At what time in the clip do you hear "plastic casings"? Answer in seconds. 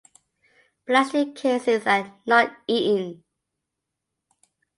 0.87-1.85